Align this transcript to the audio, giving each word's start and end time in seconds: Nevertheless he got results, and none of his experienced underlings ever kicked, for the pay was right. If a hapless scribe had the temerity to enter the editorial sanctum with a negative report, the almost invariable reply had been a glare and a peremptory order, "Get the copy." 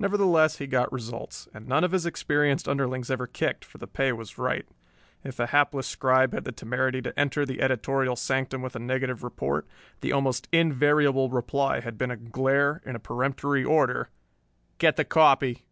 Nevertheless 0.00 0.56
he 0.58 0.66
got 0.66 0.92
results, 0.92 1.46
and 1.54 1.68
none 1.68 1.84
of 1.84 1.92
his 1.92 2.04
experienced 2.06 2.68
underlings 2.68 3.08
ever 3.08 3.28
kicked, 3.28 3.64
for 3.64 3.78
the 3.78 3.86
pay 3.86 4.10
was 4.10 4.36
right. 4.36 4.66
If 5.22 5.38
a 5.38 5.46
hapless 5.46 5.86
scribe 5.86 6.32
had 6.32 6.42
the 6.42 6.50
temerity 6.50 7.00
to 7.02 7.16
enter 7.16 7.46
the 7.46 7.60
editorial 7.62 8.16
sanctum 8.16 8.62
with 8.62 8.74
a 8.74 8.80
negative 8.80 9.22
report, 9.22 9.68
the 10.00 10.10
almost 10.10 10.48
invariable 10.50 11.30
reply 11.30 11.78
had 11.78 11.96
been 11.96 12.10
a 12.10 12.16
glare 12.16 12.82
and 12.84 12.96
a 12.96 12.98
peremptory 12.98 13.62
order, 13.62 14.10
"Get 14.78 14.96
the 14.96 15.04
copy." 15.04 15.64